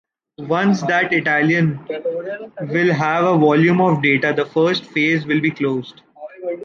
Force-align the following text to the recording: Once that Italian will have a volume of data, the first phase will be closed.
Once 0.47 0.81
that 0.81 1.13
Italian 1.13 1.79
will 2.61 2.91
have 2.91 3.23
a 3.23 3.37
volume 3.37 3.79
of 3.79 4.01
data, 4.01 4.33
the 4.35 4.47
first 4.47 4.83
phase 4.85 5.27
will 5.27 5.41
be 5.41 5.51
closed. 5.51 6.01